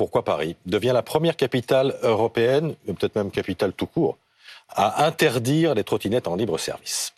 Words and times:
pourquoi 0.00 0.24
Paris 0.24 0.56
devient 0.64 0.92
la 0.94 1.02
première 1.02 1.36
capitale 1.36 1.94
européenne, 2.02 2.74
peut-être 2.86 3.16
même 3.16 3.30
capitale 3.30 3.74
tout 3.74 3.84
court, 3.84 4.16
à 4.70 5.04
interdire 5.04 5.74
les 5.74 5.84
trottinettes 5.84 6.26
en 6.26 6.36
libre 6.36 6.56
service. 6.56 7.12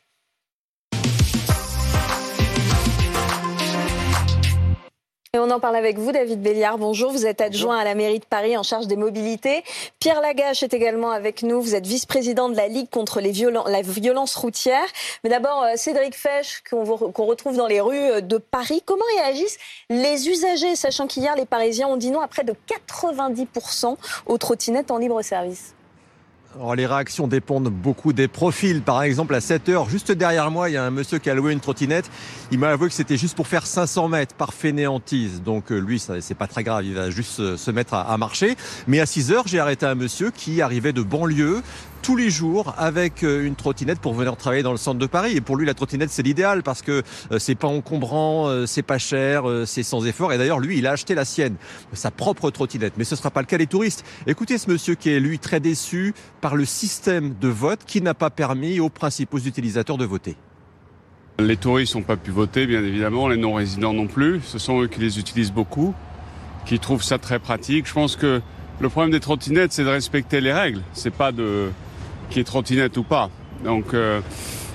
Et 5.34 5.38
on 5.38 5.50
en 5.50 5.60
parle 5.60 5.76
avec 5.76 5.96
vous, 5.96 6.12
David 6.12 6.42
Béliard. 6.42 6.76
Bonjour, 6.76 7.11
vous 7.11 7.24
êtes 7.24 7.40
adjoint 7.40 7.79
à 7.79 7.84
la 7.84 7.95
mairie 7.95 8.18
de 8.18 8.24
Paris 8.27 8.54
en 8.58 8.62
charge 8.62 8.86
des 8.86 8.96
mobilités. 8.96 9.64
Pierre 9.98 10.20
Lagache 10.20 10.62
est 10.62 10.75
également 10.75 11.11
avec 11.11 11.43
nous. 11.43 11.62
Vous 11.62 11.75
êtes 11.75 11.86
vice-président 11.86 12.50
de 12.50 12.54
la 12.54 12.68
Ligue 12.68 12.90
contre 12.90 13.22
les 13.22 13.32
la 13.32 13.80
violence 13.80 14.34
routière. 14.34 14.84
Mais 15.25 15.30
d'abord, 15.30 15.62
euh, 15.62 15.72
Cédric 15.76 16.14
Fesch, 16.14 16.62
qu'on 16.68 17.25
retrouve 17.25 17.57
dans 17.57 17.66
les 17.66 17.80
rues 17.80 17.96
euh, 17.96 18.21
de 18.21 18.36
Paris. 18.36 18.82
Comment 18.84 19.07
réagissent 19.16 19.57
les 19.89 20.29
usagers, 20.29 20.76
sachant 20.76 21.07
qu'hier, 21.07 21.35
les 21.35 21.46
Parisiens 21.46 21.89
ont 21.89 21.96
dit 21.96 22.11
non 22.11 22.21
à 22.21 22.29
près 22.29 22.44
de 22.44 22.54
90% 22.68 23.96
aux 24.26 24.36
trottinettes 24.36 24.90
en 24.90 24.99
libre 24.99 25.22
service? 25.22 25.72
Les 26.76 26.86
réactions 26.86 27.26
dépendent 27.26 27.68
beaucoup 27.68 28.12
des 28.12 28.29
profils. 28.29 28.82
Par 28.82 29.02
exemple, 29.02 29.34
à 29.34 29.40
7 29.40 29.68
heures, 29.68 29.88
juste 29.88 30.12
derrière 30.12 30.50
moi, 30.50 30.70
il 30.70 30.75
y 30.75 30.76
a 30.76 30.84
un 30.84 30.90
monsieur 30.90 31.18
qui 31.18 31.30
a 31.30 31.34
loué 31.34 31.52
une 31.52 31.61
trottinette. 31.61 32.11
Il 32.50 32.58
m'a 32.58 32.69
avoué 32.69 32.88
que 32.88 32.94
c'était 32.94 33.16
juste 33.16 33.36
pour 33.36 33.47
faire 33.47 33.66
500 33.66 34.08
mètres 34.08 34.34
par 34.34 34.52
fainéantise. 34.55 35.42
Donc, 35.42 35.72
euh, 35.72 35.78
lui, 35.78 35.98
c'est 35.98 36.34
pas 36.34 36.47
très 36.47 36.62
grave. 36.62 36.84
Il 36.84 36.94
va 36.94 37.11
juste 37.11 37.56
se 37.56 37.70
mettre 37.70 37.94
à, 37.94 38.16
marcher. 38.16 38.56
Mais 38.86 39.00
à 39.00 39.06
6 39.06 39.33
heures, 39.33 39.47
j'ai 39.47 39.58
arrêté 39.58 39.86
un 39.86 39.94
monsieur 39.94 40.30
qui 40.30 40.62
arrivait 40.62 40.92
de 40.92 41.02
banlieue, 41.02 41.62
tous 42.02 42.16
les 42.16 42.30
jours 42.30 42.74
avec 42.77 43.22
euh, 43.22 43.47
une 43.47 43.55
trottinette 43.55 44.00
pour 44.00 44.12
venir 44.12 44.36
travailler 44.36 44.64
dans 44.64 44.72
le 44.72 44.77
centre 44.77 44.98
de 44.98 45.06
Paris. 45.06 45.36
Et 45.36 45.41
pour 45.41 45.56
lui, 45.56 45.64
la 45.64 45.74
trottinette, 45.74 46.11
c'est 46.11 46.22
l'idéal 46.22 46.62
parce 46.62 46.83
que 46.83 47.02
euh, 47.30 47.38
c'est 47.38 47.55
pas 47.55 47.69
encombrant, 47.69 48.48
euh, 48.48 48.66
c'est 48.66 48.83
pas 48.83 48.98
cher, 48.98 49.44
c'est 49.66 49.84
sans 49.84 50.05
effort. 50.05 50.33
Et 50.33 50.38
d'ailleurs, 50.38 50.58
lui, 50.58 50.78
il 50.78 50.86
a 50.86 50.92
acheté 50.92 51.14
la 51.14 51.25
sienne, 51.25 51.55
sa 51.92 52.11
propre 52.11 52.50
trottinette. 52.50 52.94
Mais 52.97 53.05
ce 53.05 53.14
sera 53.14 53.30
pas 53.30 53.41
le 53.41 53.47
cas 53.47 53.56
des 53.56 53.69
touristes. 53.69 54.05
Écoutez 54.27 54.58
ce 54.58 54.69
monsieur 54.69 54.97
qui 54.97 55.11
est, 55.11 55.20
lui, 55.20 55.38
très 55.38 55.61
déçu 55.61 56.12
par 56.41 56.56
le 56.56 56.64
système 56.64 57.34
de 57.41 57.48
vote 57.48 57.81
qui 57.86 58.03
n'a 58.03 58.14
pas 58.14 58.31
permis 58.31 58.81
aux 58.81 58.91
principaux 58.91 59.39
utilisateurs 59.39 59.97
de 59.97 60.05
voter. 60.05 60.37
Les 61.39 61.56
touristes 61.56 61.94
n'ont 61.94 62.03
pas 62.03 62.16
pu 62.16 62.31
voter, 62.31 62.66
bien 62.66 62.83
évidemment, 62.83 63.28
les 63.28 63.37
non-résidents 63.37 63.94
non 63.94 64.09
plus. 64.09 64.41
Ce 64.44 64.59
sont 64.59 64.83
eux 64.83 64.89
qui 64.89 65.00
les 65.00 65.19
utilisent 65.19 65.53
beaucoup, 65.53 65.94
qui 66.66 66.78
trouvent 66.78 67.03
ça 67.03 67.19
très 67.19 67.39
pratique. 67.39 67.87
Je 67.87 67.94
pense 67.94 68.16
que 68.16 68.42
le 68.81 68.89
problème 68.89 69.12
des 69.12 69.20
trottinettes, 69.20 69.72
c'est 69.72 69.84
de 69.84 69.89
respecter 69.89 70.41
les 70.41 70.53
règles. 70.53 70.83
C'est 70.92 71.14
pas 71.14 71.31
de 71.31 71.70
qui 72.33 72.41
est 72.41 72.44
trottinette 72.44 72.97
ou 72.97 73.02
pas. 73.02 73.30
Donc 73.64 73.94
euh, 73.94 74.20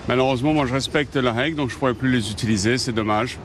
malheureusement, 0.07 0.53
moi 0.53 0.65
je 0.65 0.73
respecte 0.73 1.15
la 1.15 1.33
règle, 1.33 1.57
donc 1.57 1.69
je 1.69 1.75
ne 1.75 1.79
pourrais 1.79 1.93
plus 1.93 2.11
les 2.11 2.31
utiliser, 2.31 2.77
c'est 2.77 2.93
dommage. 2.93 3.39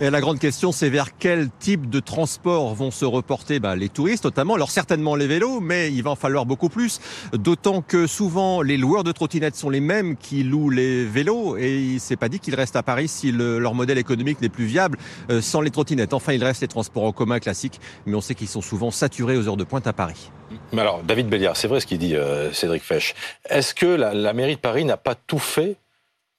Et 0.00 0.10
la 0.10 0.20
grande 0.20 0.40
question, 0.40 0.72
c'est 0.72 0.88
vers 0.88 1.16
quel 1.16 1.48
type 1.60 1.88
de 1.88 2.00
transport 2.00 2.74
vont 2.74 2.90
se 2.90 3.04
reporter 3.04 3.60
bah, 3.60 3.76
les 3.76 3.88
touristes 3.88 4.24
notamment. 4.24 4.54
Alors 4.54 4.70
certainement 4.70 5.14
les 5.14 5.28
vélos, 5.28 5.60
mais 5.60 5.92
il 5.92 6.02
va 6.02 6.10
en 6.10 6.16
falloir 6.16 6.44
beaucoup 6.44 6.68
plus. 6.68 7.00
D'autant 7.32 7.82
que 7.82 8.08
souvent 8.08 8.62
les 8.62 8.76
loueurs 8.76 9.04
de 9.04 9.12
trottinettes 9.12 9.54
sont 9.54 9.70
les 9.70 9.80
mêmes 9.80 10.16
qui 10.16 10.42
louent 10.42 10.70
les 10.70 11.04
vélos 11.04 11.56
et 11.56 11.78
il 11.78 12.00
s'est 12.00 12.16
pas 12.16 12.28
dit 12.28 12.40
qu'ils 12.40 12.56
restent 12.56 12.74
à 12.74 12.82
Paris 12.82 13.06
si 13.06 13.30
leur 13.30 13.74
modèle 13.74 13.98
économique 13.98 14.40
n'est 14.40 14.48
plus 14.48 14.64
viable 14.64 14.98
euh, 15.30 15.40
sans 15.40 15.60
les 15.60 15.70
trottinettes. 15.70 16.14
Enfin, 16.14 16.32
il 16.32 16.42
reste 16.42 16.62
les 16.62 16.68
transports 16.68 17.04
en 17.04 17.12
commun 17.12 17.38
classiques, 17.38 17.80
mais 18.06 18.16
on 18.16 18.20
sait 18.20 18.34
qu'ils 18.34 18.48
sont 18.48 18.62
souvent 18.62 18.90
saturés 18.90 19.36
aux 19.36 19.46
heures 19.46 19.56
de 19.56 19.64
pointe 19.64 19.86
à 19.86 19.92
Paris. 19.92 20.30
Mais 20.72 20.80
alors, 20.80 21.02
David 21.02 21.28
Béliard, 21.28 21.56
c'est 21.56 21.68
vrai 21.68 21.80
ce 21.80 21.86
qu'il 21.86 21.98
dit 21.98 22.16
euh, 22.16 22.52
Cédric 22.52 22.82
Fesch. 22.82 23.14
Est-ce 23.48 23.74
que 23.74 23.86
la 23.86 24.32
mairie 24.32 24.56
de 24.56 24.60
Paris 24.60 24.84
n'a 24.84 24.96
pas 24.96 25.14
tout 25.14 25.38
fait 25.38 25.76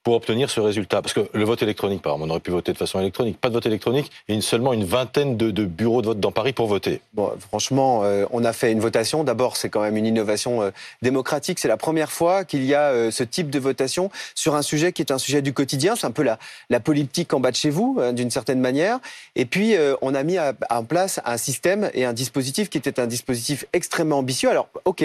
pour 0.03 0.15
obtenir 0.15 0.49
ce 0.49 0.59
résultat 0.59 1.01
Parce 1.01 1.13
que 1.13 1.27
le 1.33 1.43
vote 1.45 1.61
électronique, 1.61 2.01
par 2.01 2.13
exemple, 2.13 2.29
on 2.29 2.31
aurait 2.31 2.41
pu 2.41 2.51
voter 2.51 2.73
de 2.73 2.77
façon 2.77 2.99
électronique. 2.99 3.39
Pas 3.39 3.49
de 3.49 3.53
vote 3.53 3.65
électronique 3.65 4.11
et 4.27 4.33
une, 4.33 4.41
seulement 4.41 4.73
une 4.73 4.83
vingtaine 4.83 5.37
de, 5.37 5.65
bureaux 5.65 6.01
de 6.01 6.07
vote 6.07 6.19
dans 6.19 6.31
Paris 6.31 6.53
pour 6.53 6.67
voter. 6.67 7.01
Bon, 7.13 7.31
franchement, 7.39 8.01
euh, 8.03 8.25
on 8.31 8.43
a 8.43 8.53
fait 8.53 8.71
une 8.71 8.79
votation. 8.79 9.23
D'abord, 9.23 9.55
c'est 9.57 9.69
quand 9.69 9.81
même 9.81 9.97
une 9.97 10.05
innovation 10.05 10.61
euh, 10.61 10.71
démocratique. 11.01 11.59
C'est 11.59 11.67
la 11.67 11.77
première 11.77 12.11
fois 12.11 12.43
qu'il 12.43 12.65
y 12.65 12.73
a 12.73 12.89
euh, 12.89 13.11
ce 13.11 13.23
type 13.23 13.49
de 13.49 13.59
votation 13.59 14.11
sur 14.35 14.55
un 14.55 14.61
sujet 14.61 14.91
qui 14.91 15.01
est 15.01 15.11
un 15.11 15.17
sujet 15.17 15.41
du 15.41 15.53
quotidien. 15.53 15.95
C'est 15.95 16.07
un 16.07 16.11
peu 16.11 16.23
la, 16.23 16.37
la 16.69 16.79
politique 16.79 17.33
en 17.33 17.39
bas 17.39 17.51
de 17.51 17.55
chez 17.55 17.69
vous, 17.69 17.99
d'une 18.11 18.29
certaine 18.29 18.59
manière. 18.59 18.99
Et 19.35 19.45
puis, 19.45 19.75
on 20.01 20.15
a 20.15 20.23
mis 20.23 20.37
en 20.39 20.83
place 20.83 21.19
un 21.25 21.37
système 21.37 21.89
et 21.93 22.05
un 22.05 22.13
dispositif 22.13 22.69
qui 22.69 22.77
était 22.77 22.99
un 22.99 23.07
dispositif 23.07 23.65
extrêmement 23.73 24.17
ambitieux. 24.17 24.49
Alors, 24.49 24.67
OK, 24.85 25.03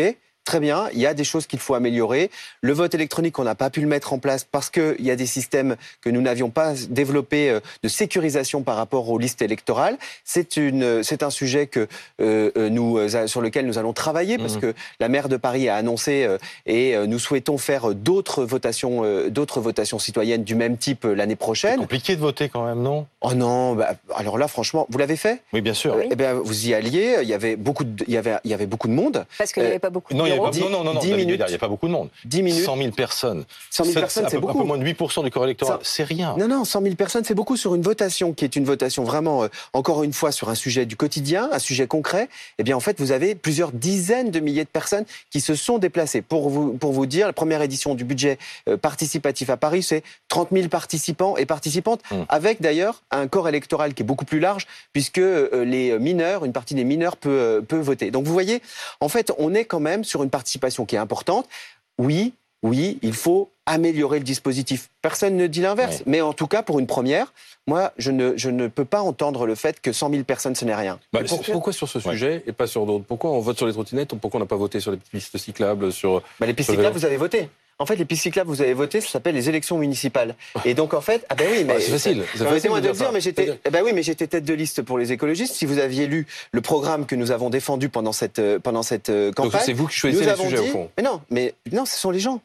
très 0.48 0.60
bien, 0.60 0.88
il 0.94 0.98
y 0.98 1.06
a 1.06 1.12
des 1.12 1.24
choses 1.24 1.46
qu'il 1.46 1.58
faut 1.58 1.74
améliorer. 1.74 2.30
Le 2.62 2.72
vote 2.72 2.94
électronique, 2.94 3.38
on 3.38 3.44
n'a 3.44 3.54
pas 3.54 3.68
pu 3.68 3.82
le 3.82 3.86
mettre 3.86 4.14
en 4.14 4.18
place 4.18 4.44
parce 4.44 4.70
qu'il 4.70 4.96
y 5.00 5.10
a 5.10 5.16
des 5.16 5.26
systèmes 5.26 5.76
que 6.00 6.08
nous 6.08 6.22
n'avions 6.22 6.48
pas 6.48 6.72
développés 6.88 7.50
euh, 7.50 7.60
de 7.82 7.88
sécurisation 7.88 8.62
par 8.62 8.76
rapport 8.76 9.10
aux 9.10 9.18
listes 9.18 9.42
électorales. 9.42 9.98
C'est 10.24 10.56
une, 10.56 11.02
c'est 11.02 11.22
un 11.22 11.28
sujet 11.28 11.66
que 11.66 11.86
euh, 12.22 12.50
euh, 12.56 12.70
nous, 12.70 12.98
sur 13.26 13.42
lequel 13.42 13.66
nous 13.66 13.76
allons 13.76 13.92
travailler 13.92 14.38
parce 14.38 14.56
mmh. 14.56 14.60
que 14.60 14.74
la 15.00 15.10
maire 15.10 15.28
de 15.28 15.36
Paris 15.36 15.68
a 15.68 15.76
annoncé 15.76 16.26
et 16.64 16.96
nous 17.06 17.18
souhaitons 17.18 17.58
faire 17.58 17.94
d'autres 17.94 18.44
votations, 18.44 19.02
d'autres 19.28 19.60
votations 19.60 19.98
citoyennes 19.98 20.44
du 20.44 20.54
même 20.54 20.78
type 20.78 21.04
l'année 21.04 21.36
prochaine. 21.36 21.72
C'est 21.72 21.78
compliqué 21.78 22.16
de 22.16 22.20
voter 22.20 22.48
quand 22.48 22.64
même, 22.64 22.80
non? 22.80 23.06
Oh 23.20 23.34
non, 23.34 23.74
bah, 23.74 23.96
alors 24.14 24.38
là, 24.38 24.48
franchement, 24.48 24.86
vous 24.88 24.96
l'avez 24.96 25.16
fait? 25.16 25.42
Oui, 25.52 25.60
bien 25.60 25.74
sûr. 25.74 25.96
Eh 26.10 26.16
bien, 26.16 26.32
vous 26.32 26.68
y 26.68 26.72
alliez. 26.72 27.18
Il 27.22 27.28
y 27.28 27.34
avait 27.34 27.56
beaucoup 27.56 27.84
de, 27.84 28.04
il 28.06 28.14
y 28.14 28.16
avait, 28.16 28.36
il 28.44 28.50
y 28.50 28.54
avait 28.54 28.66
beaucoup 28.66 28.88
de 28.88 28.94
monde. 28.94 29.26
Parce 29.36 29.52
qu'il 29.52 29.62
n'y 29.62 29.68
avait 29.68 29.78
pas 29.78 29.90
beaucoup 29.90 30.14
de 30.14 30.18
non, 30.18 30.37
non, 30.38 30.84
non, 30.84 30.84
non, 30.84 31.00
10 31.00 31.12
minutes. 31.14 31.42
Il 31.46 31.50
n'y 31.50 31.54
a 31.54 31.58
pas 31.58 31.68
beaucoup 31.68 31.86
de 31.86 31.92
monde. 31.92 32.08
10 32.24 32.42
minutes. 32.42 32.64
100 32.64 32.76
000 32.76 32.90
personnes. 32.92 33.44
100 33.70 33.84
000 33.84 34.00
personnes, 34.00 34.26
c'est 34.28 34.38
beaucoup. 34.38 34.58
Un 34.58 34.62
peu 34.62 34.66
moins 34.66 34.78
de 34.78 34.84
8% 34.84 35.24
du 35.24 35.30
corps 35.30 35.44
électoral. 35.44 35.78
C'est 35.82 36.04
rien. 36.04 36.34
Non, 36.38 36.48
non, 36.48 36.64
100 36.64 36.82
000 36.82 36.94
personnes, 36.94 37.24
c'est 37.24 37.34
beaucoup 37.34 37.56
sur 37.56 37.74
une 37.74 37.82
votation 37.82 38.32
qui 38.32 38.44
est 38.44 38.56
une 38.56 38.64
votation 38.64 39.04
vraiment, 39.04 39.44
euh, 39.44 39.48
encore 39.72 40.02
une 40.02 40.12
fois, 40.12 40.32
sur 40.32 40.48
un 40.48 40.54
sujet 40.54 40.86
du 40.86 40.96
quotidien, 40.96 41.48
un 41.52 41.58
sujet 41.58 41.86
concret. 41.86 42.28
Eh 42.58 42.62
bien, 42.62 42.76
en 42.76 42.80
fait, 42.80 42.98
vous 43.00 43.12
avez 43.12 43.34
plusieurs 43.34 43.72
dizaines 43.72 44.30
de 44.30 44.40
milliers 44.40 44.64
de 44.64 44.68
personnes 44.68 45.04
qui 45.30 45.40
se 45.40 45.54
sont 45.54 45.78
déplacées. 45.78 46.22
Pour 46.22 46.48
vous, 46.50 46.72
pour 46.74 46.92
vous 46.92 47.06
dire, 47.06 47.26
la 47.26 47.32
première 47.32 47.62
édition 47.62 47.94
du 47.94 48.04
budget 48.04 48.38
euh, 48.68 48.76
participatif 48.76 49.50
à 49.50 49.56
Paris, 49.56 49.82
c'est 49.82 50.02
30 50.28 50.48
000 50.52 50.68
participants 50.68 51.36
et 51.36 51.46
participantes, 51.46 52.00
hum. 52.10 52.24
avec 52.28 52.60
d'ailleurs 52.60 53.02
un 53.10 53.26
corps 53.26 53.48
électoral 53.48 53.94
qui 53.94 54.02
est 54.02 54.06
beaucoup 54.06 54.24
plus 54.24 54.40
large, 54.40 54.66
puisque 54.92 55.18
euh, 55.18 55.64
les 55.64 55.98
mineurs, 55.98 56.44
une 56.44 56.52
partie 56.52 56.74
des 56.74 56.84
mineurs 56.84 57.16
peut, 57.16 57.64
peut 57.66 57.78
voter. 57.78 58.10
Donc, 58.10 58.24
vous 58.24 58.32
voyez, 58.32 58.62
en 59.00 59.08
fait, 59.08 59.32
on 59.38 59.54
est 59.54 59.64
quand 59.64 59.80
même 59.80 60.04
sur 60.04 60.22
une 60.22 60.27
participation 60.30 60.84
qui 60.84 60.96
est 60.96 60.98
importante. 60.98 61.48
Oui, 61.98 62.32
oui, 62.62 62.98
il 63.02 63.14
faut 63.14 63.50
améliorer 63.66 64.18
le 64.18 64.24
dispositif. 64.24 64.88
Personne 65.02 65.36
ne 65.36 65.46
dit 65.46 65.60
l'inverse. 65.60 66.02
Mais 66.06 66.20
en 66.20 66.32
tout 66.32 66.46
cas, 66.46 66.62
pour 66.62 66.78
une 66.78 66.86
première, 66.86 67.32
moi, 67.66 67.92
je 67.98 68.10
ne, 68.10 68.36
je 68.36 68.50
ne 68.50 68.66
peux 68.66 68.84
pas 68.84 69.00
entendre 69.02 69.46
le 69.46 69.54
fait 69.54 69.80
que 69.80 69.92
100 69.92 70.10
000 70.10 70.22
personnes, 70.24 70.54
ce 70.54 70.64
n'est 70.64 70.74
rien. 70.74 70.98
Bah, 71.12 71.20
pourquoi 71.52 71.72
sur 71.72 71.88
ce 71.88 72.00
sujet 72.00 72.42
et 72.46 72.52
pas 72.52 72.66
sur 72.66 72.86
d'autres? 72.86 73.04
Pourquoi 73.04 73.30
on 73.30 73.40
vote 73.40 73.56
sur 73.56 73.66
les 73.66 73.72
trottinettes? 73.72 74.14
Pourquoi 74.14 74.38
on 74.38 74.42
n'a 74.42 74.46
pas 74.48 74.56
voté 74.56 74.80
sur 74.80 74.90
les 74.90 74.96
pistes 74.96 75.36
cyclables 75.36 75.92
sur, 75.92 76.22
bah, 76.40 76.46
Les 76.46 76.54
pistes 76.54 76.70
cyclables, 76.70 76.96
vous 76.96 77.04
avez 77.04 77.16
voté. 77.18 77.48
En 77.80 77.86
fait, 77.86 77.94
les 77.94 78.04
pistes 78.04 78.24
cyclables, 78.24 78.50
vous 78.50 78.60
avez 78.60 78.74
voté, 78.74 79.00
ça 79.00 79.08
s'appelle 79.08 79.36
les 79.36 79.48
élections 79.48 79.78
municipales. 79.78 80.34
Et 80.64 80.74
donc, 80.74 80.94
en 80.94 81.00
fait, 81.00 81.24
ah 81.28 81.36
ben 81.36 81.46
oui, 81.50 81.64
mais 81.64 81.78
c'est 81.78 81.92
facile. 81.92 82.24
C'est 82.34 82.44
facile 82.44 82.72
de, 82.72 82.90
dire, 82.90 83.12
mais 83.12 83.20
j'étais, 83.20 83.56
eh 83.64 83.70
ben 83.70 83.82
oui, 83.84 83.92
mais 83.94 84.02
j'étais 84.02 84.26
tête 84.26 84.44
de 84.44 84.54
liste 84.54 84.82
pour 84.82 84.98
les 84.98 85.12
écologistes. 85.12 85.54
Si 85.54 85.64
vous 85.64 85.78
aviez 85.78 86.08
lu 86.08 86.26
le 86.50 86.60
programme 86.60 87.06
que 87.06 87.14
nous 87.14 87.30
avons 87.30 87.50
défendu 87.50 87.88
pendant 87.88 88.12
cette 88.12 88.40
euh, 88.40 88.58
pendant 88.58 88.82
cette 88.82 89.10
euh, 89.10 89.30
campagne, 89.30 89.60
c'est 89.64 89.72
vous 89.72 89.86
qui 89.86 89.96
choisissez 89.96 90.24
les 90.24 90.36
sujets 90.36 90.58
au 90.58 90.64
fond. 90.64 90.90
Mais 90.96 91.04
non, 91.04 91.20
mais 91.30 91.54
non, 91.70 91.84
ce 91.84 91.96
sont 91.96 92.10
les 92.10 92.18
gens. 92.18 92.40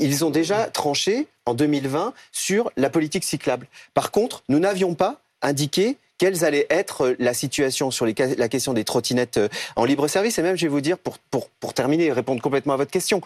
Ils 0.00 0.24
ont 0.24 0.30
déjà 0.30 0.64
tranché 0.64 1.28
en 1.46 1.54
2020 1.54 2.12
sur 2.32 2.72
la 2.76 2.90
politique 2.90 3.24
cyclable. 3.24 3.68
Par 3.94 4.10
contre, 4.10 4.42
nous 4.48 4.58
n'avions 4.58 4.94
pas 4.94 5.20
indiqué 5.42 5.96
quelle 6.18 6.44
allait 6.44 6.66
être 6.70 7.16
la 7.18 7.34
situation 7.34 7.90
sur 7.90 8.06
les, 8.06 8.14
la 8.36 8.48
question 8.48 8.74
des 8.74 8.84
trottinettes 8.84 9.38
euh, 9.38 9.48
en 9.74 9.84
libre 9.84 10.06
service. 10.06 10.38
Et 10.38 10.42
même, 10.42 10.56
je 10.56 10.62
vais 10.62 10.68
vous 10.68 10.80
dire, 10.80 10.98
pour, 10.98 11.18
pour, 11.18 11.48
pour 11.48 11.74
terminer 11.74 12.06
et 12.06 12.12
répondre 12.12 12.40
complètement 12.40 12.74
à 12.74 12.76
votre 12.76 12.92
question, 12.92 13.20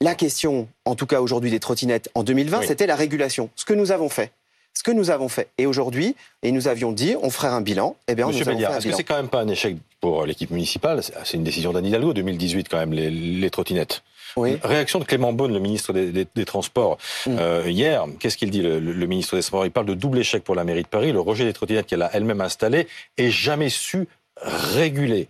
la 0.00 0.14
question, 0.14 0.68
en 0.84 0.94
tout 0.94 1.06
cas 1.06 1.20
aujourd'hui, 1.20 1.50
des 1.50 1.60
trottinettes 1.60 2.10
en 2.14 2.22
2020, 2.22 2.62
c'était 2.62 2.86
la 2.86 2.96
régulation. 2.96 3.50
Ce 3.54 3.64
que 3.64 3.74
nous 3.74 3.92
avons 3.92 4.08
fait. 4.08 4.32
Ce 4.72 4.82
que 4.82 4.92
nous 4.92 5.10
avons 5.10 5.28
fait. 5.28 5.48
Et 5.58 5.66
aujourd'hui, 5.66 6.14
et 6.42 6.52
nous 6.52 6.68
avions 6.68 6.92
dit, 6.92 7.16
on 7.22 7.28
ferait 7.28 7.48
un 7.48 7.60
bilan. 7.60 7.96
Eh 8.08 8.14
bien, 8.14 8.28
Monsieur 8.28 8.44
nous 8.44 8.52
est-ce 8.52 8.88
que 8.88 8.94
c'est 8.94 9.04
quand 9.04 9.16
même 9.16 9.28
pas 9.28 9.40
un 9.40 9.48
échec 9.48 9.76
pour 10.00 10.24
l'équipe 10.24 10.50
municipale? 10.50 11.02
C'est 11.02 11.36
une 11.36 11.44
décision 11.44 11.72
d'Anne 11.72 11.84
Hidalgo, 11.84 12.14
2018 12.14 12.68
quand 12.68 12.78
même, 12.78 12.92
les, 12.92 13.50
trottinettes. 13.50 14.02
Oui. 14.36 14.58
Réaction 14.62 15.00
de 15.00 15.04
Clément 15.04 15.32
Beaune, 15.32 15.52
le 15.52 15.58
ministre 15.58 15.92
des, 15.92 16.44
Transports, 16.46 16.98
mm. 17.26 17.36
euh, 17.38 17.64
hier. 17.66 18.06
Qu'est-ce 18.20 18.36
qu'il 18.36 18.50
dit, 18.50 18.62
le, 18.62 19.06
ministre 19.06 19.34
des 19.34 19.42
Transports 19.42 19.66
Il 19.66 19.72
parle 19.72 19.86
de 19.86 19.94
double 19.94 20.20
échec 20.20 20.44
pour 20.44 20.54
la 20.54 20.64
mairie 20.64 20.84
de 20.84 20.88
Paris, 20.88 21.12
le 21.12 21.20
rejet 21.20 21.44
des 21.44 21.52
trottinettes 21.52 21.86
qu'elle 21.86 22.02
a 22.02 22.10
elle-même 22.14 22.40
installées 22.40 22.86
et 23.18 23.30
jamais 23.30 23.68
su 23.68 24.06
réguler. 24.40 25.28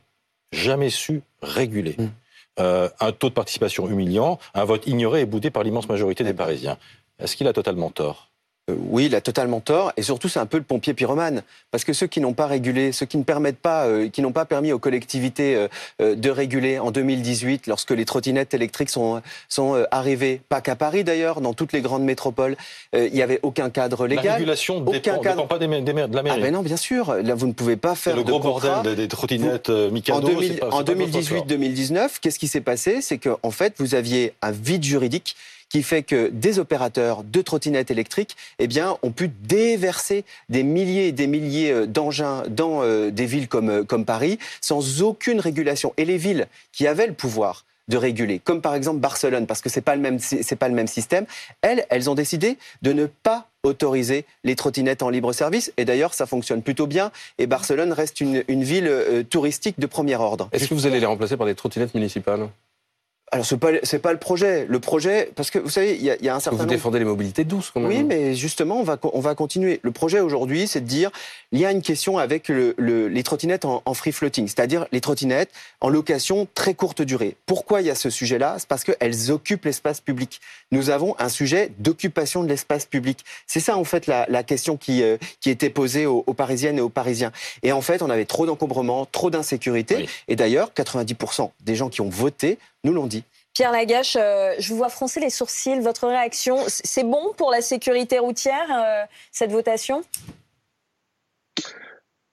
Jamais 0.52 0.90
su 0.90 1.22
réguler. 1.42 1.96
Mm. 1.98 2.08
Euh, 2.58 2.88
un 3.00 3.12
taux 3.12 3.28
de 3.28 3.34
participation 3.34 3.88
humiliant, 3.88 4.38
un 4.54 4.64
vote 4.64 4.86
ignoré 4.86 5.20
et 5.20 5.26
boudé 5.26 5.50
par 5.50 5.62
l'immense 5.62 5.88
majorité 5.88 6.24
des 6.24 6.34
Parisiens. 6.34 6.78
Est-ce 7.18 7.36
qu'il 7.36 7.46
a 7.46 7.52
totalement 7.52 7.90
tort? 7.90 8.29
Oui, 8.68 9.06
il 9.06 9.14
a 9.14 9.20
totalement 9.20 9.60
tort. 9.60 9.92
Et 9.96 10.02
surtout, 10.02 10.28
c'est 10.28 10.38
un 10.38 10.46
peu 10.46 10.58
le 10.58 10.62
pompier 10.62 10.94
pyromane. 10.94 11.42
Parce 11.70 11.84
que 11.84 11.92
ceux 11.92 12.06
qui 12.06 12.20
n'ont 12.20 12.32
pas 12.32 12.46
régulé, 12.46 12.92
ceux 12.92 13.06
qui 13.06 13.18
ne 13.18 13.22
permettent 13.22 13.58
pas, 13.58 13.86
euh, 13.86 14.08
qui 14.08 14.22
n'ont 14.22 14.32
pas 14.32 14.44
permis 14.44 14.72
aux 14.72 14.78
collectivités 14.78 15.68
euh, 16.00 16.14
de 16.14 16.30
réguler 16.30 16.78
en 16.78 16.90
2018, 16.90 17.66
lorsque 17.66 17.90
les 17.90 18.04
trottinettes 18.04 18.54
électriques 18.54 18.90
sont, 18.90 19.22
sont 19.48 19.84
arrivées, 19.90 20.40
pas 20.48 20.60
qu'à 20.60 20.76
Paris 20.76 21.04
d'ailleurs, 21.04 21.40
dans 21.40 21.54
toutes 21.54 21.72
les 21.72 21.80
grandes 21.80 22.04
métropoles, 22.04 22.56
il 22.92 23.12
n'y 23.12 23.22
avait 23.22 23.40
aucun 23.42 23.70
cadre 23.70 24.06
légal. 24.06 24.24
La 24.24 24.34
régulation 24.34 24.78
aucun 24.78 24.92
dépend, 24.92 25.20
cadre... 25.20 25.36
dépend 25.36 25.46
pas 25.46 25.58
des, 25.58 25.68
des, 25.68 25.92
de 25.92 26.16
la 26.16 26.22
mairie. 26.22 26.38
Ah 26.38 26.42
ben 26.42 26.52
non, 26.52 26.62
bien 26.62 26.76
sûr. 26.76 27.14
Là, 27.14 27.34
vous 27.34 27.46
ne 27.46 27.52
pouvez 27.52 27.76
pas 27.76 27.94
faire 27.94 28.16
le 28.16 28.22
gros 28.22 28.40
bordel 28.40 28.94
des, 28.94 29.08
trottinettes 29.08 29.70
Mikado. 29.70 30.28
En, 30.70 30.82
2018-2019, 30.82 32.18
qu'est-ce 32.20 32.38
qui 32.38 32.48
s'est 32.48 32.60
passé? 32.60 33.00
C'est 33.00 33.18
qu'en 33.18 33.38
en 33.42 33.50
fait, 33.50 33.74
vous 33.78 33.94
aviez 33.94 34.34
un 34.42 34.50
vide 34.50 34.84
juridique 34.84 35.36
qui 35.70 35.82
fait 35.82 36.02
que 36.02 36.28
des 36.28 36.58
opérateurs 36.58 37.24
de 37.24 37.40
trottinettes 37.40 37.90
électriques 37.90 38.36
eh 38.58 38.66
bien, 38.66 38.98
ont 39.02 39.12
pu 39.12 39.28
déverser 39.28 40.24
des 40.50 40.62
milliers 40.62 41.06
et 41.06 41.12
des 41.12 41.26
milliers 41.26 41.70
euh, 41.70 41.86
d'engins 41.86 42.42
dans 42.48 42.82
euh, 42.82 43.10
des 43.10 43.26
villes 43.26 43.48
comme, 43.48 43.70
euh, 43.70 43.84
comme 43.84 44.04
Paris 44.04 44.38
sans 44.60 45.02
aucune 45.02 45.40
régulation. 45.40 45.94
Et 45.96 46.04
les 46.04 46.18
villes 46.18 46.48
qui 46.72 46.86
avaient 46.86 47.06
le 47.06 47.14
pouvoir 47.14 47.64
de 47.88 47.96
réguler, 47.96 48.38
comme 48.38 48.60
par 48.60 48.76
exemple 48.76 49.00
Barcelone, 49.00 49.48
parce 49.48 49.60
que 49.60 49.68
c'est 49.68 49.80
pas 49.80 49.96
le 49.96 50.00
même 50.00 50.20
c'est 50.20 50.54
pas 50.54 50.68
le 50.68 50.74
même 50.74 50.86
système. 50.86 51.26
Elles, 51.60 51.86
elles 51.90 52.08
ont 52.08 52.14
décidé 52.14 52.56
de 52.82 52.92
ne 52.92 53.06
pas 53.06 53.48
autoriser 53.64 54.26
les 54.44 54.54
trottinettes 54.54 55.02
en 55.02 55.10
libre 55.10 55.32
service. 55.32 55.72
Et 55.76 55.84
d'ailleurs, 55.84 56.14
ça 56.14 56.26
fonctionne 56.26 56.62
plutôt 56.62 56.86
bien. 56.86 57.10
Et 57.38 57.48
Barcelone 57.48 57.92
reste 57.92 58.20
une, 58.20 58.44
une 58.46 58.62
ville 58.62 59.26
touristique 59.28 59.80
de 59.80 59.86
premier 59.86 60.14
ordre. 60.14 60.48
Est-ce 60.52 60.68
que 60.68 60.74
vous 60.74 60.86
allez 60.86 61.00
les 61.00 61.06
remplacer 61.06 61.36
par 61.36 61.48
des 61.48 61.56
trottinettes 61.56 61.94
municipales? 61.94 62.48
Alors 63.32 63.46
c'est 63.46 63.58
pas 63.58 63.70
c'est 63.84 64.00
pas 64.00 64.12
le 64.12 64.18
projet. 64.18 64.66
Le 64.68 64.80
projet 64.80 65.30
parce 65.36 65.50
que 65.50 65.60
vous 65.60 65.70
savez 65.70 65.94
il 65.94 66.02
y 66.02 66.10
a, 66.10 66.16
y 66.20 66.28
a 66.28 66.34
un 66.34 66.40
certain. 66.40 66.58
Vous 66.58 66.66
défendez 66.66 66.98
les 66.98 67.04
mobilités 67.04 67.44
douces 67.44 67.70
quand 67.70 67.78
même. 67.78 67.88
Oui, 67.88 68.02
mais 68.02 68.34
justement 68.34 68.80
on 68.80 68.82
va 68.82 68.98
on 69.02 69.20
va 69.20 69.36
continuer. 69.36 69.78
Le 69.82 69.92
projet 69.92 70.18
aujourd'hui 70.18 70.66
c'est 70.66 70.80
de 70.80 70.86
dire 70.86 71.10
il 71.52 71.60
y 71.60 71.64
a 71.64 71.70
une 71.70 71.82
question 71.82 72.18
avec 72.18 72.48
le, 72.48 72.74
le, 72.76 73.06
les 73.06 73.22
trottinettes 73.22 73.64
en, 73.64 73.82
en 73.84 73.94
free 73.94 74.10
floating, 74.10 74.48
c'est-à-dire 74.48 74.86
les 74.90 75.00
trottinettes 75.00 75.50
en 75.80 75.88
location 75.88 76.48
très 76.54 76.74
courte 76.74 77.02
durée. 77.02 77.36
Pourquoi 77.46 77.82
il 77.82 77.86
y 77.86 77.90
a 77.90 77.94
ce 77.94 78.10
sujet-là? 78.10 78.56
C'est 78.58 78.68
parce 78.68 78.82
qu'elles 78.82 79.30
occupent 79.30 79.64
l'espace 79.64 80.00
public. 80.00 80.40
Nous 80.72 80.90
avons 80.90 81.14
un 81.20 81.28
sujet 81.28 81.70
d'occupation 81.78 82.42
de 82.42 82.48
l'espace 82.48 82.86
public. 82.86 83.24
C'est 83.46 83.60
ça 83.60 83.76
en 83.76 83.84
fait 83.84 84.08
la, 84.08 84.26
la 84.28 84.42
question 84.42 84.76
qui 84.76 85.04
euh, 85.04 85.18
qui 85.40 85.50
était 85.50 85.70
posée 85.70 86.04
aux, 86.06 86.24
aux, 86.26 86.34
Parisiennes 86.34 86.78
et 86.78 86.82
aux 86.82 86.88
Parisiens. 86.88 87.30
Et 87.62 87.70
en 87.70 87.80
fait 87.80 88.02
on 88.02 88.10
avait 88.10 88.24
trop 88.24 88.46
d'encombrement, 88.46 89.06
trop 89.06 89.30
d'insécurité. 89.30 89.96
Oui. 89.98 90.08
Et 90.26 90.34
d'ailleurs 90.34 90.72
90% 90.76 91.50
des 91.64 91.76
gens 91.76 91.90
qui 91.90 92.00
ont 92.00 92.08
voté 92.08 92.58
nous 92.84 92.92
l'ont 92.92 93.06
dit. 93.06 93.19
Pierre 93.52 93.72
Lagache, 93.72 94.16
euh, 94.16 94.54
je 94.58 94.70
vous 94.70 94.76
vois 94.76 94.88
froncer 94.88 95.20
les 95.20 95.28
sourcils. 95.28 95.80
Votre 95.80 96.06
réaction, 96.06 96.58
c'est 96.68 97.04
bon 97.04 97.32
pour 97.36 97.50
la 97.50 97.60
sécurité 97.60 98.18
routière, 98.18 98.68
euh, 98.70 99.04
cette 99.32 99.50
votation? 99.50 100.02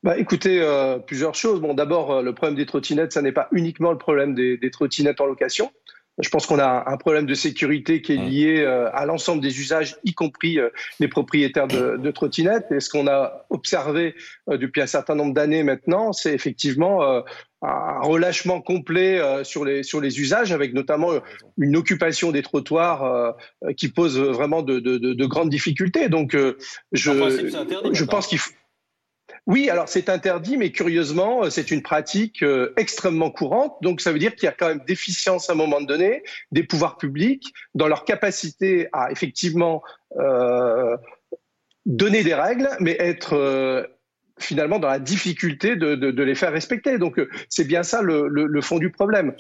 Bah, 0.04 0.18
écoutez, 0.18 0.62
euh, 0.62 1.00
plusieurs 1.00 1.34
choses. 1.34 1.60
Bon, 1.60 1.74
d'abord, 1.74 2.12
euh, 2.12 2.22
le 2.22 2.34
problème 2.34 2.56
des 2.56 2.68
trottinettes, 2.68 3.14
ça 3.14 3.22
n'est 3.22 3.32
pas 3.32 3.48
uniquement 3.52 3.92
le 3.92 3.98
problème 3.98 4.36
des, 4.36 4.58
des 4.58 4.72
trottinettes 4.72 5.20
en 5.20 5.26
location. 5.26 5.72
Je 6.20 6.30
pense 6.30 6.46
qu'on 6.46 6.60
a 6.60 6.84
un 6.88 6.98
problème 6.98 7.26
de 7.26 7.34
sécurité 7.34 8.02
qui 8.02 8.14
est 8.14 8.18
mmh. 8.18 8.28
lié 8.28 8.66
à 8.66 9.06
l'ensemble 9.06 9.40
des 9.40 9.60
usages, 9.60 9.98
y 10.04 10.16
compris 10.16 10.58
les 11.00 11.08
propriétaires 11.08 11.68
de, 11.68 11.98
de 11.98 12.12
trottinettes. 12.12 12.72
Et 12.72 12.80
ce 12.80 12.90
qu'on 12.90 13.06
a 13.08 13.46
observé 13.52 14.16
depuis 14.48 14.82
un 14.82 14.88
certain 14.88 15.14
nombre 15.14 15.36
d'années 15.36 15.62
maintenant, 15.62 16.14
c'est 16.14 16.34
effectivement 16.34 17.22
un 17.62 18.02
relâchement 18.02 18.62
complet 18.62 19.22
sur 19.44 19.66
les 19.66 19.84
sur 19.84 20.00
les 20.00 20.20
usages, 20.20 20.52
avec 20.52 20.74
notamment 20.74 21.10
une 21.58 21.76
occupation 21.76 22.32
des 22.32 22.44
trottoirs 22.44 23.36
qui 23.78 23.90
pose 23.90 24.20
vraiment 24.20 24.62
de, 24.62 24.80
de, 24.80 24.98
de 24.98 25.26
grandes 25.26 25.50
difficultés. 25.50 26.10
Donc, 26.10 26.36
je, 26.92 27.12
je 27.94 28.04
pense 28.04 28.28
qu'il 28.28 28.38
faut 28.38 28.52
oui, 29.48 29.70
alors 29.70 29.88
c'est 29.88 30.10
interdit, 30.10 30.58
mais 30.58 30.74
curieusement, 30.74 31.46
euh, 31.46 31.50
c'est 31.50 31.72
une 31.72 31.82
pratique 31.82 32.44
euh, 32.44 32.74
extrêmement 32.76 33.32
courante. 33.32 33.78
Donc 33.82 34.02
ça 34.02 34.12
veut 34.12 34.20
dire 34.20 34.36
qu'il 34.36 34.44
y 34.44 34.50
a 34.50 34.52
quand 34.52 34.68
même 34.68 34.84
déficience 34.86 35.50
à 35.50 35.54
un 35.54 35.56
moment 35.56 35.80
donné 35.80 36.24
des 36.52 36.64
pouvoirs 36.64 36.98
publics 36.98 37.54
dans 37.74 37.88
leur 37.88 38.04
capacité 38.04 38.90
à 38.92 39.10
effectivement 39.10 39.82
euh, 40.20 40.98
donner 41.86 42.24
des 42.26 42.34
règles, 42.34 42.70
mais 42.82 42.98
être 43.00 43.34
euh, 43.34 43.88
finalement 44.40 44.80
dans 44.80 44.90
la 44.90 45.00
difficulté 45.00 45.76
de, 45.76 46.24
les 46.24 46.36
faire 46.36 46.52
respecter. 46.52 46.98
Donc 46.98 47.20
c'est 47.50 47.66
bien 47.66 47.84
ça 47.84 48.02
le, 48.02 48.62
fond 48.62 48.80
du 48.80 48.92
problème. 48.92 49.34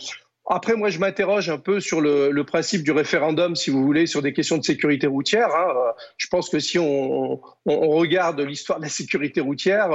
Après, 0.49 0.75
moi, 0.75 0.89
je 0.89 0.99
m'interroge 0.99 1.49
un 1.49 1.57
peu 1.57 1.81
sur 1.81 1.99
le, 1.99 2.43
principe 2.43 2.83
du 2.83 2.91
référendum, 2.91 3.55
si 3.57 3.69
vous 3.69 3.83
voulez, 3.83 4.07
sur 4.07 4.21
des 4.21 4.31
questions 4.31 4.57
de 4.57 4.63
sécurité 4.63 5.05
routière. 5.05 5.49
Hein. 5.53 5.91
Je 6.15 6.27
pense 6.27 6.49
que 6.49 6.59
si 6.59 6.79
on, 6.79 7.41
regarde 7.65 8.39
l'histoire 8.39 8.79
de 8.79 8.85
la 8.85 8.89
sécurité 8.89 9.41
routière, 9.41 9.89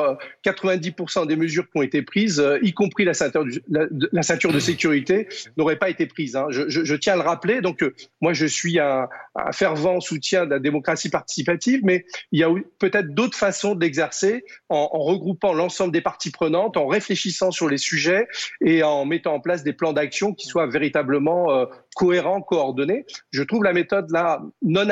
90% 0.45 1.27
des 1.27 1.37
mesures 1.37 1.65
qui 1.65 1.79
ont 1.79 1.83
été 1.83 2.03
prises, 2.03 2.45
y 2.61 2.75
compris 2.75 3.07
la 3.07 3.15
ceinture, 3.15 3.45
de 3.47 4.61
sécurité, 4.61 5.27
n'auraient 5.57 5.79
pas 5.79 5.89
été 5.89 6.05
prises. 6.05 6.37
Hein. 6.37 6.49
Je, 6.51 6.95
tiens 6.97 7.15
à 7.15 7.17
le 7.17 7.23
rappeler. 7.23 7.63
Donc, 7.63 7.83
moi, 8.21 8.35
je 8.35 8.45
suis 8.45 8.79
un, 8.79 9.09
un, 9.35 9.53
fervent 9.53 10.01
soutien 10.01 10.45
de 10.45 10.51
la 10.51 10.59
démocratie 10.59 11.09
participative, 11.09 11.81
mais 11.83 12.05
il 12.31 12.41
y 12.41 12.45
a 12.45 12.51
peut-être 12.79 13.15
d'autres 13.15 13.39
façons 13.39 13.75
de 13.75 13.81
l'exercer 13.81 14.45
en 14.69 14.87
regroupant 14.87 15.55
l'ensemble 15.55 15.93
des 15.93 16.03
parties 16.03 16.31
prenantes, 16.31 16.77
en 16.77 16.87
réfléchissant 16.87 17.51
sur 17.51 17.71
les 17.71 17.79
sujets 17.79 18.29
et 18.61 18.83
en 18.83 19.07
mettant 19.07 19.35
en 19.35 19.41
place 19.41 19.65
des 19.65 19.73
plans 19.73 19.95
d'action 19.95 20.35
qui 20.43 20.49
soit 20.49 20.67
véritablement 20.67 21.53
euh, 21.53 21.67
cohérent, 21.95 22.41
coordonné. 22.43 23.07
Je 23.31 23.43
trouve 23.43 23.63
la 23.63 23.73
méthode 23.73 24.11
là 24.11 24.43
non, 24.63 24.85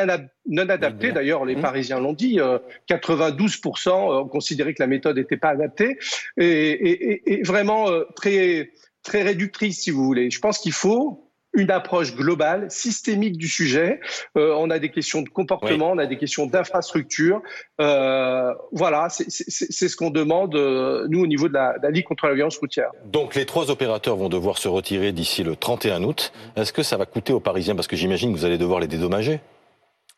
non 0.47 0.69
adaptée. 0.69 1.12
D'ailleurs, 1.12 1.44
les 1.44 1.56
mmh. 1.56 1.62
Parisiens 1.62 2.00
l'ont 2.00 2.12
dit. 2.12 2.41
Euh, 2.41 2.58
92% 2.88 3.91
ont 3.91 4.29
considéré 4.29 4.75
que 4.75 4.82
la 4.82 4.87
méthode 4.87 5.17
n'était 5.17 5.37
pas 5.37 5.50
adaptée 5.50 5.99
et, 6.37 6.47
et, 6.47 7.32
et 7.35 7.43
vraiment 7.43 7.91
euh, 7.91 8.05
très 8.14 8.70
très 9.02 9.23
réductrice, 9.23 9.81
si 9.81 9.91
vous 9.91 10.05
voulez. 10.05 10.31
Je 10.31 10.41
pense 10.41 10.58
qu'il 10.58 10.73
faut 10.73 11.29
une 11.52 11.70
approche 11.70 12.14
globale, 12.14 12.70
systémique 12.70 13.37
du 13.37 13.49
sujet. 13.49 14.00
Euh, 14.37 14.55
on 14.56 14.70
a 14.70 14.79
des 14.79 14.91
questions 14.91 15.23
de 15.23 15.29
comportement, 15.29 15.87
oui. 15.87 15.93
on 15.97 15.99
a 15.99 16.06
des 16.06 16.17
questions 16.17 16.47
d'infrastructure. 16.47 17.43
Euh, 17.81 18.52
voilà, 18.73 19.08
c'est 19.11 19.88
ce 19.88 19.97
qu'on 19.97 20.11
demande, 20.11 20.55
euh, 20.55 21.06
nous, 21.08 21.20
au 21.23 21.26
niveau 21.26 21.49
de 21.49 21.55
la, 21.55 21.79
de 21.79 21.82
la 21.82 21.91
Ligue 21.91 22.05
contre 22.05 22.26
la 22.26 22.35
violence 22.35 22.58
routière. 22.58 22.91
Donc 23.06 23.35
les 23.35 23.47
trois 23.47 23.70
opérateurs 23.70 24.17
vont 24.17 24.29
devoir 24.29 24.58
se 24.58 24.69
retirer 24.69 25.12
d'ici 25.12 25.43
le 25.43 25.56
31 25.56 26.05
août. 26.05 26.32
Est-ce 26.56 26.73
que 26.73 26.82
ça 26.82 26.97
va 26.97 27.06
coûter 27.06 27.32
aux 27.32 27.41
Parisiens? 27.41 27.75
Parce 27.75 27.88
que 27.88 27.97
j'imagine 27.97 28.32
que 28.32 28.38
vous 28.38 28.44
allez 28.44 28.58
devoir 28.58 28.81
les 28.81 28.87
dédommager. 28.87 29.41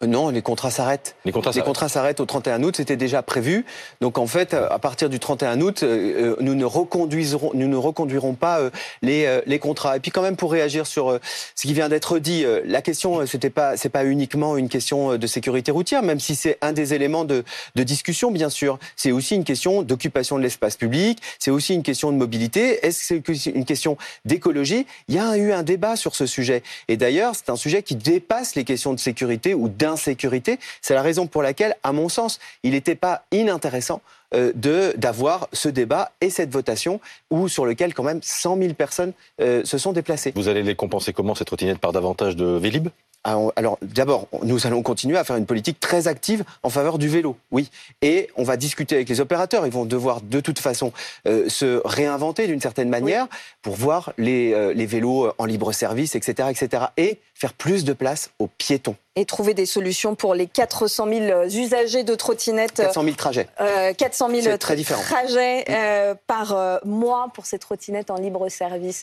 Non, 0.06 0.30
les 0.30 0.42
contrats 0.42 0.70
s'arrêtent. 0.70 1.14
Les 1.24 1.32
contrats, 1.32 1.88
s'arrêtent 1.88 2.20
au 2.20 2.26
31 2.26 2.62
août, 2.64 2.76
c'était 2.76 2.96
déjà 2.96 3.22
prévu. 3.22 3.64
Donc 4.00 4.18
en 4.18 4.26
fait, 4.26 4.54
à 4.54 4.78
partir 4.78 5.08
du 5.08 5.20
31 5.20 5.60
août, 5.60 5.82
euh, 5.82 6.34
nous 6.40 6.54
ne 6.54 6.64
reconduiserons, 6.64 7.52
nous 7.54 7.68
ne 7.68 7.76
reconduirons 7.76 8.34
pas 8.34 8.60
euh, 8.60 8.70
les, 9.02 9.26
euh, 9.26 9.40
les 9.46 9.58
contrats. 9.60 9.96
Et 9.96 10.00
puis 10.00 10.10
quand 10.10 10.22
même 10.22 10.36
pour 10.36 10.50
réagir 10.50 10.86
sur 10.86 11.10
euh, 11.10 11.20
ce 11.54 11.66
qui 11.66 11.72
vient 11.72 11.88
d'être 11.88 12.18
dit, 12.18 12.44
euh, 12.44 12.60
la 12.64 12.82
question 12.82 13.24
c'était 13.26 13.50
pas 13.50 13.76
c'est 13.76 13.90
pas 13.90 14.04
uniquement 14.04 14.56
une 14.56 14.68
question 14.68 15.16
de 15.16 15.26
sécurité 15.26 15.70
routière, 15.70 16.02
même 16.02 16.20
si 16.20 16.34
c'est 16.34 16.58
un 16.62 16.72
des 16.72 16.94
éléments 16.94 17.24
de, 17.24 17.44
de 17.76 17.82
discussion 17.84 18.32
bien 18.32 18.50
sûr. 18.50 18.78
C'est 18.96 19.12
aussi 19.12 19.36
une 19.36 19.44
question 19.44 19.82
d'occupation 19.82 20.36
de 20.36 20.42
l'espace 20.42 20.76
public. 20.76 21.20
C'est 21.38 21.52
aussi 21.52 21.74
une 21.74 21.82
question 21.82 22.10
de 22.10 22.16
mobilité. 22.16 22.84
Est-ce 22.84 23.14
que 23.14 23.34
c'est 23.34 23.50
une 23.50 23.64
question 23.64 23.96
d'écologie? 24.24 24.86
Il 25.08 25.14
y 25.14 25.18
a 25.18 25.36
eu 25.36 25.52
un 25.52 25.62
débat 25.62 25.94
sur 25.94 26.16
ce 26.16 26.26
sujet. 26.26 26.62
Et 26.88 26.96
d'ailleurs, 26.96 27.34
c'est 27.34 27.50
un 27.50 27.56
sujet 27.56 27.82
qui 27.82 27.94
dépasse 27.94 28.56
les 28.56 28.64
questions 28.64 28.94
de 28.94 28.98
sécurité 28.98 29.54
ou 29.54 29.68
d'un 29.68 29.91
d'insécurité. 29.92 30.58
C'est 30.80 30.94
la 30.94 31.02
raison 31.02 31.26
pour 31.26 31.42
laquelle, 31.42 31.76
à 31.82 31.92
mon 31.92 32.08
sens, 32.08 32.40
il 32.62 32.72
n'était 32.72 32.94
pas 32.94 33.24
inintéressant 33.30 34.00
euh, 34.34 34.52
de 34.54 34.92
d'avoir 34.96 35.48
ce 35.52 35.68
débat 35.68 36.12
et 36.20 36.30
cette 36.30 36.50
votation 36.50 37.00
où 37.30 37.48
sur 37.48 37.66
lequel 37.66 37.94
quand 37.94 38.02
même 38.02 38.20
100 38.22 38.58
000 38.58 38.74
personnes 38.74 39.12
euh, 39.40 39.64
se 39.64 39.78
sont 39.78 39.92
déplacées. 39.92 40.32
Vous 40.34 40.48
allez 40.48 40.62
les 40.62 40.74
compenser 40.74 41.12
comment 41.12 41.34
cette 41.34 41.46
trottinette 41.46 41.78
par 41.78 41.92
davantage 41.92 42.36
de 42.36 42.44
Vélib? 42.44 42.88
Ah, 43.24 43.38
alors, 43.54 43.78
d'abord, 43.82 44.26
nous 44.42 44.66
allons 44.66 44.82
continuer 44.82 45.16
à 45.16 45.22
faire 45.22 45.36
une 45.36 45.46
politique 45.46 45.78
très 45.78 46.08
active 46.08 46.42
en 46.64 46.70
faveur 46.70 46.98
du 46.98 47.08
vélo, 47.08 47.36
oui. 47.52 47.70
Et 48.00 48.28
on 48.36 48.42
va 48.42 48.56
discuter 48.56 48.96
avec 48.96 49.08
les 49.08 49.20
opérateurs. 49.20 49.64
Ils 49.64 49.72
vont 49.72 49.84
devoir 49.84 50.22
de 50.22 50.40
toute 50.40 50.58
façon 50.58 50.92
euh, 51.28 51.48
se 51.48 51.80
réinventer 51.84 52.48
d'une 52.48 52.60
certaine 52.60 52.88
manière 52.88 53.24
oui. 53.30 53.38
pour 53.62 53.76
voir 53.76 54.12
les, 54.18 54.52
euh, 54.54 54.74
les 54.74 54.86
vélos 54.86 55.32
en 55.38 55.44
libre 55.44 55.70
service, 55.70 56.16
etc., 56.16 56.48
etc. 56.50 56.86
Et 56.96 57.20
faire 57.34 57.52
plus 57.52 57.84
de 57.84 57.92
place 57.92 58.30
aux 58.40 58.48
piétons 58.48 58.96
et 59.14 59.24
trouver 59.24 59.52
des 59.52 59.66
solutions 59.66 60.14
pour 60.14 60.34
les 60.34 60.46
400 60.46 61.06
000 61.06 61.44
usagers 61.50 62.02
de 62.02 62.14
trottinettes. 62.14 62.76
400 62.76 63.02
000 63.04 63.16
trajets. 63.16 63.46
Euh, 63.60 63.92
400 63.92 64.21
000 64.28 64.56
très 64.58 64.76
différent. 64.76 65.02
trajets 65.02 65.64
euh, 65.68 66.14
par 66.26 66.54
euh, 66.56 66.78
mois 66.84 67.28
pour 67.34 67.46
ces 67.46 67.58
trottinettes 67.58 68.10
en 68.10 68.16
libre 68.16 68.48
service. 68.48 69.00